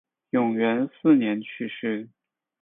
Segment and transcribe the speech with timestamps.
[0.31, 2.09] 永元四年去世。